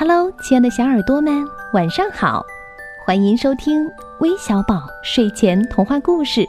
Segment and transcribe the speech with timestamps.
[0.00, 2.42] Hello，亲爱的小耳朵们，晚上好！
[3.04, 3.86] 欢迎收听
[4.20, 6.40] 微小宝睡前童话故事，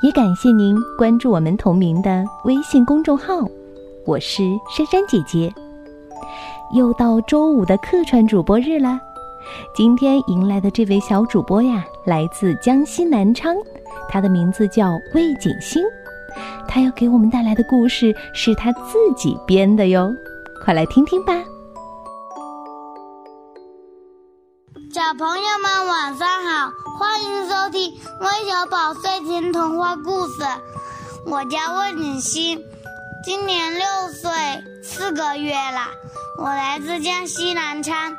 [0.00, 3.44] 也感谢您关注我们同名的微信公众号。
[4.06, 4.42] 我是
[4.74, 5.52] 珊珊姐姐。
[6.72, 8.98] 又到周五的客串主播日了，
[9.74, 13.54] 今天迎来的这位小主播呀，来自江西南昌，
[14.08, 15.84] 他的名字叫魏锦星。
[16.66, 20.10] 他要给我们带来的故事是他自己编的哟，
[20.64, 21.34] 快来听听吧。
[24.90, 30.42] 小朋友们晚上好，欢迎收听微小宝睡前童话故事。
[31.26, 32.64] 我叫魏锦星，
[33.22, 34.30] 今年六岁
[34.82, 35.88] 四个月了。
[36.38, 38.16] 我来自江西南昌，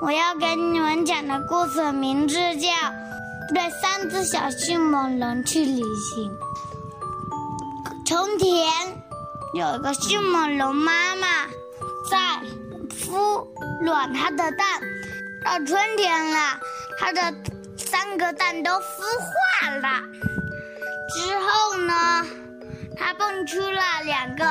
[0.00, 2.68] 我要给你们讲的故事名字叫
[3.54, 6.30] 《带三只小迅猛龙去旅行》。
[8.06, 8.48] 从前
[9.52, 11.26] 有一个迅猛龙妈妈
[12.08, 12.18] 在
[12.88, 13.48] 孵
[13.80, 14.80] 卵它的蛋，
[15.44, 16.58] 到春天了，
[16.98, 17.20] 它的
[17.76, 20.02] 三个蛋都孵化了。
[21.14, 22.26] 之后呢，
[22.96, 24.44] 它蹦出了两个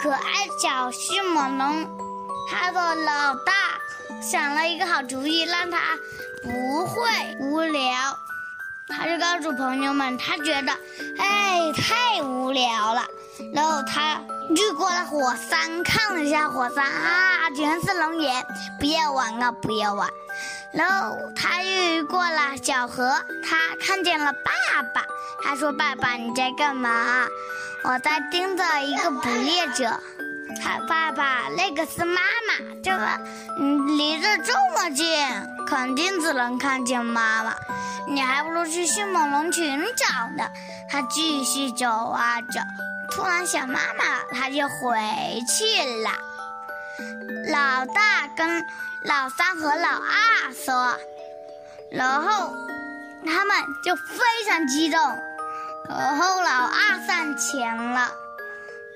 [0.00, 0.20] 可爱
[0.60, 1.86] 小迅猛龙。
[2.50, 3.52] 他的老大
[4.20, 5.96] 想了一个好主意，让他
[6.42, 7.08] 不会
[7.40, 7.82] 无聊。
[8.88, 10.72] 他就告诉朋友们，他觉得，
[11.18, 13.06] 哎，太无聊了。
[13.54, 14.20] 然后他
[14.50, 18.44] 越过了火山，看了一下火山，啊，全是龙眼，
[18.78, 20.08] 不要玩啊，不要玩。
[20.72, 25.04] 然后他又过了小河，他看见了爸爸，
[25.44, 27.26] 他说：“爸爸，你在干嘛？”
[27.84, 30.00] 我在盯着一个捕猎者。
[30.62, 33.06] 他爸爸，那个是妈妈，这个
[33.58, 35.06] 嗯离得这么近，
[35.66, 37.54] 肯定只能看见妈妈。
[38.06, 40.06] 你还不如去迅猛龙群找
[40.36, 40.48] 呢。
[40.90, 42.60] 他继续走啊走，
[43.14, 44.98] 突然想妈妈，他就回
[45.46, 45.64] 去
[46.02, 46.10] 了。
[47.50, 48.64] 老大跟
[49.04, 50.96] 老三和老二说，
[51.90, 52.54] 然后
[53.24, 55.00] 他们就非常激动。
[55.88, 58.10] 然后老二上前了，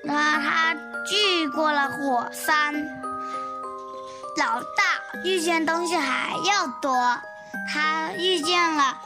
[0.03, 0.75] 那他。
[1.09, 2.73] 聚过了火山，
[4.35, 6.93] 老大遇见东西还要多，
[7.71, 8.97] 他遇见了，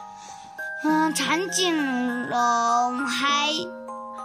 [0.82, 3.52] 嗯，长颈龙，还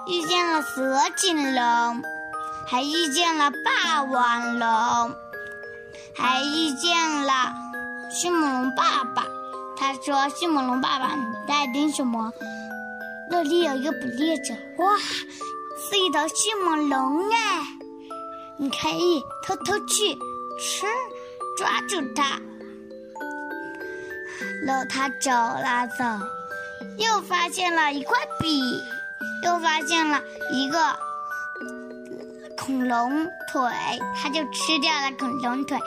[0.09, 2.01] 遇见了蛇颈龙，
[2.65, 5.15] 还遇见了霸王龙，
[6.15, 7.53] 还遇见了
[8.09, 9.25] 迅猛龙爸爸。
[9.75, 12.31] 他说：“迅猛龙爸爸，你在盯什么？
[13.29, 14.97] 那里有一个捕猎者，哇！”
[15.89, 17.61] 是一头迅猛龙哎，
[18.57, 20.15] 你可以偷偷去
[20.59, 20.87] 吃，
[21.57, 22.39] 抓住它。
[24.65, 26.03] 然后他走了走，
[26.97, 28.81] 又发现了一块笔，
[29.43, 30.21] 又发现了
[30.51, 30.97] 一个
[32.57, 33.61] 恐龙腿，
[34.15, 35.77] 他就吃掉了恐龙腿，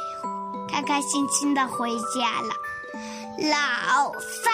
[0.71, 2.55] 开开心心的回家了。
[3.49, 4.53] 老三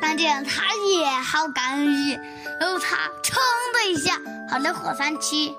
[0.00, 2.18] 看见他也好感激。
[2.60, 3.34] 然后他噌
[3.74, 5.52] 的一下跑到火山区，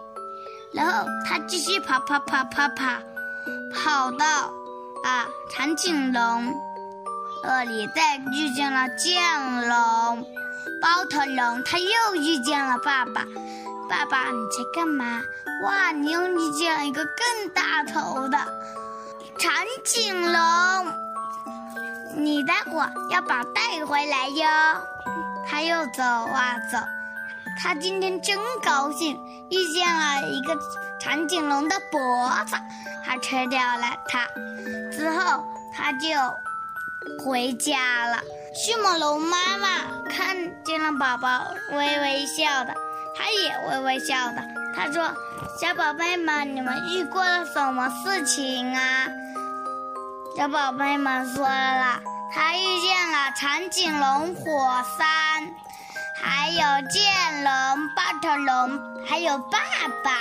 [0.72, 3.02] 然后他继续跑跑跑跑跑，
[3.74, 4.25] 跑到
[5.03, 6.53] 啊长颈龙
[7.44, 9.22] 那里，再遇见了剑
[9.68, 10.25] 龙、
[10.81, 13.25] 包头龙，他又遇见了爸爸。
[13.90, 15.22] 爸爸，你在干嘛？
[15.62, 18.38] 哇，你又遇见了一个更大头的
[19.38, 19.53] 长
[19.84, 20.94] 颈龙，
[22.16, 22.72] 你待会
[23.09, 24.47] 要把带回来哟。
[25.46, 26.78] 他又走啊走，
[27.62, 29.16] 他今天真高兴，
[29.51, 30.57] 遇见了一个
[31.00, 32.56] 长颈龙的脖子，
[33.06, 34.25] 他吃掉了它，
[34.91, 35.45] 之后
[35.75, 36.07] 他就
[37.24, 38.18] 回家了。
[38.56, 39.68] 迅猛龙妈妈
[40.83, 42.75] 看见了宝宝，微微笑的，
[43.16, 44.44] 他也微微笑的。
[44.75, 45.16] 他说
[45.57, 49.07] ：“小宝贝们，你们遇过了什么事情啊？”
[50.35, 52.01] 小宝贝们说了。
[52.33, 55.07] 他遇见了长颈龙、火山，
[56.21, 56.57] 还有
[56.89, 59.59] 剑龙、巴特龙，还有爸
[60.03, 60.11] 爸。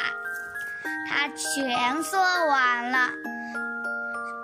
[1.11, 3.09] 他全说完了，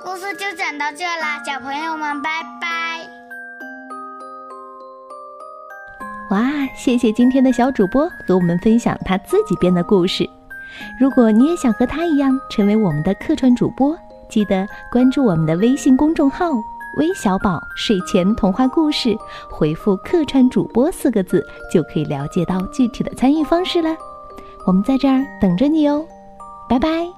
[0.02, 2.67] 故事就讲到这啦，小朋友们，拜拜。
[6.30, 6.42] 哇，
[6.74, 10.28] 谢谢今天的小主播和我们分享他自己编的故事。
[11.00, 13.96] 如果你也想和他一样成为我们的客串主播，
[14.28, 16.50] 记得关注我们的微信公众号。
[16.98, 19.16] 微小宝睡前童话故事，
[19.50, 23.96] 回复“客串主播”四个字，就可以了解到具体的参与方式了。
[24.66, 26.04] 我们在这儿等着你哦，
[26.68, 27.17] 拜拜。